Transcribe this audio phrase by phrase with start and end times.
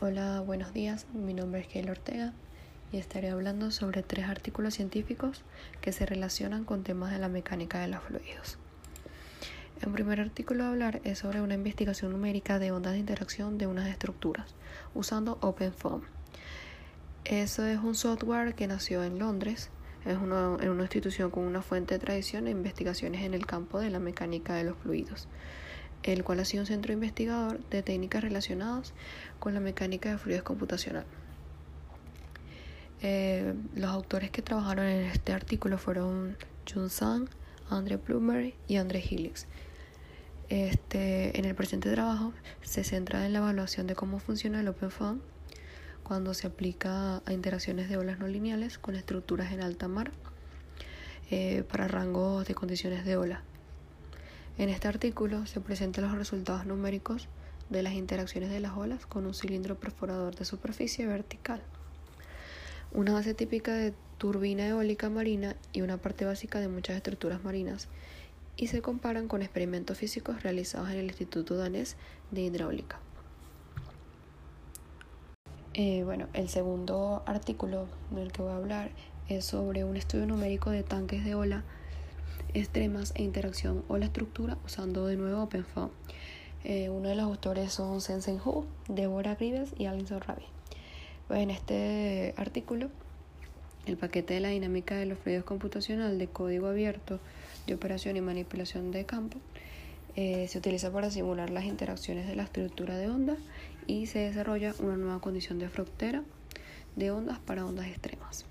[0.00, 1.06] Hola, buenos días.
[1.12, 2.32] Mi nombre es Keila Ortega
[2.92, 5.42] y estaré hablando sobre tres artículos científicos
[5.80, 8.58] que se relacionan con temas de la mecánica de los fluidos.
[9.82, 13.66] El primer artículo a hablar es sobre una investigación numérica de ondas de interacción de
[13.66, 14.54] unas estructuras
[14.94, 16.02] usando OpenFOAM.
[17.24, 19.68] Eso es un software que nació en Londres,
[20.06, 23.80] es una, en una institución con una fuente de tradición e investigaciones en el campo
[23.80, 25.26] de la mecánica de los fluidos
[26.02, 28.92] el cual ha sido un centro investigador de técnicas relacionadas
[29.38, 31.04] con la mecánica de fluidos computacional.
[33.00, 36.36] Eh, los autores que trabajaron en este artículo fueron
[36.72, 37.28] Jun Sang,
[37.70, 39.46] Andre Plummer y Andre Helix.
[40.48, 45.20] Este, en el presente trabajo se centra en la evaluación de cómo funciona el OpenFOAM
[46.02, 50.10] cuando se aplica a interacciones de olas no lineales con estructuras en alta mar
[51.30, 53.42] eh, para rangos de condiciones de ola
[54.58, 57.28] en este artículo se presentan los resultados numéricos
[57.70, 61.62] de las interacciones de las olas con un cilindro perforador de superficie vertical,
[62.92, 67.88] una base típica de turbina eólica marina y una parte básica de muchas estructuras marinas,
[68.56, 71.96] y se comparan con experimentos físicos realizados en el Instituto Danés
[72.32, 72.98] de Hidráulica.
[75.74, 78.90] Eh, bueno, el segundo artículo del que voy a hablar
[79.28, 81.62] es sobre un estudio numérico de tanques de ola
[82.54, 85.90] extremas e interacción o la estructura usando de nuevo OpenFOAM.
[86.64, 90.44] Eh, uno de los autores son Sensen Hu, Deborah Grives y Alison Rabi.
[91.28, 92.90] Pues en este artículo,
[93.86, 97.20] el paquete de la dinámica de los fluidos computacional de código abierto
[97.66, 99.38] de operación y manipulación de campo
[100.16, 103.38] eh, se utiliza para simular las interacciones de la estructura de ondas
[103.86, 106.24] y se desarrolla una nueva condición de frontera
[106.96, 108.44] de ondas para ondas extremas.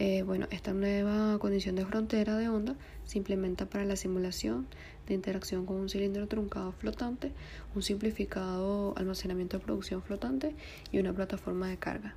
[0.00, 4.68] Eh, bueno, esta nueva condición de frontera de onda se implementa para la simulación
[5.08, 7.32] de interacción con un cilindro truncado flotante,
[7.74, 10.54] un simplificado almacenamiento de producción flotante
[10.92, 12.14] y una plataforma de carga.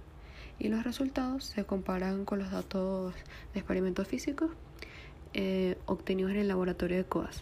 [0.59, 3.16] Y los resultados se comparan con los datos
[3.56, 4.52] de experimentos físicos
[5.34, 7.41] eh, obtenidos en el laboratorio de COAS.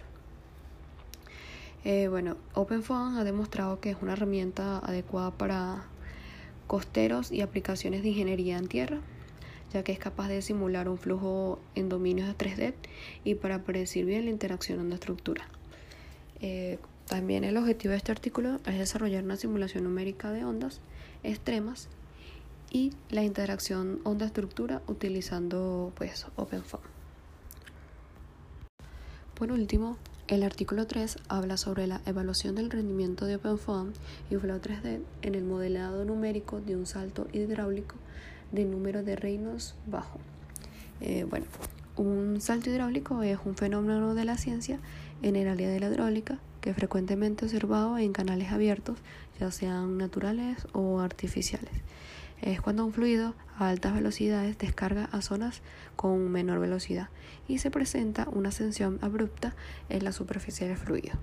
[1.84, 5.84] Eh, bueno, OpenFOAM ha demostrado que es una herramienta adecuada para
[6.68, 9.02] costeros y aplicaciones de ingeniería en tierra
[9.74, 12.74] ya que es capaz de simular un flujo en dominios de 3D
[13.24, 15.48] y para predecir bien la interacción onda estructura.
[16.42, 20.80] Eh, también el objetivo de este artículo es desarrollar una simulación numérica de ondas
[21.24, 21.90] extremas
[22.72, 26.84] y la interacción onda-estructura utilizando pues OpenFOAM.
[29.34, 29.98] Por último,
[30.28, 33.94] el artículo 3 habla sobre la evaluación del rendimiento de OpenFOAM
[34.30, 37.96] y Flow 3D en el modelado numérico de un salto hidráulico
[38.52, 40.20] de número de reinos bajo.
[41.02, 41.46] Eh, bueno,
[41.96, 44.80] un salto hidráulico es un fenómeno de la ciencia
[45.22, 48.98] en el área de la hidráulica que frecuentemente observado en canales abiertos,
[49.40, 51.72] ya sean naturales o artificiales.
[52.42, 55.62] Es cuando un fluido a altas velocidades descarga a zonas
[55.96, 57.10] con menor velocidad
[57.48, 59.56] y se presenta una ascensión abrupta
[59.90, 61.14] en la superficie del fluido.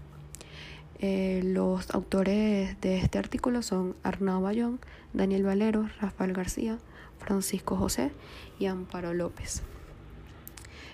[0.98, 4.80] Eh, los autores de este artículo son Arnaud Bayón,
[5.12, 6.78] Daniel Valero, Rafael García,
[7.18, 8.12] Francisco José
[8.58, 9.62] y Amparo López.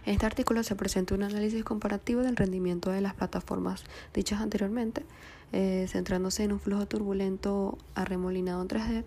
[0.05, 5.05] En este artículo se presenta un análisis comparativo del rendimiento de las plataformas dichas anteriormente,
[5.53, 9.05] eh, centrándose en un flujo turbulento arremolinado en 3D,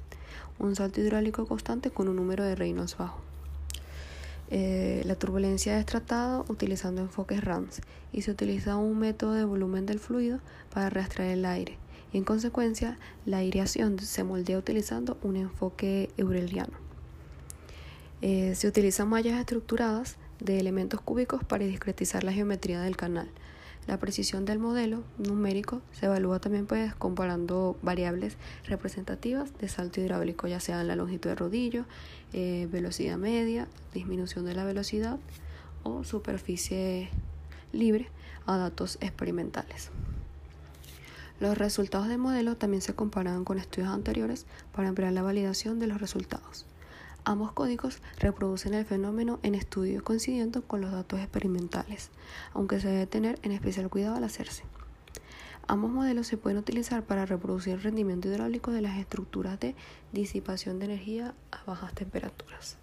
[0.59, 3.25] un salto hidráulico constante con un número de reinos bajo.
[4.51, 7.81] Eh, la turbulencia es tratada utilizando enfoques RANS
[8.13, 10.39] y se utiliza un método de volumen del fluido
[10.72, 11.78] para rastrear el aire
[12.16, 16.78] y en consecuencia la aireación se moldea utilizando un enfoque eureliano.
[18.22, 23.29] Eh, se utilizan mallas estructuradas de elementos cúbicos para discretizar la geometría del canal.
[23.88, 28.35] La precisión del modelo numérico se evalúa también pues, comparando variables
[28.68, 31.85] representativas de salto hidráulico, ya sean la longitud de rodillo,
[32.34, 35.19] eh, velocidad media, disminución de la velocidad
[35.84, 37.09] o superficie
[37.74, 38.09] libre
[38.47, 39.91] a datos experimentales.
[41.40, 45.88] Los resultados del modelo también se comparan con estudios anteriores para ampliar la validación de
[45.88, 46.65] los resultados.
[47.27, 52.12] Ambos códigos reproducen el fenómeno en estudio coincidiendo con los datos experimentales,
[52.54, 54.63] aunque se debe tener en especial cuidado al hacerse.
[55.68, 59.74] Ambos modelos se pueden utilizar para reproducir el rendimiento hidráulico de las estructuras de
[60.13, 62.77] disipación de energía a bajas temperaturas.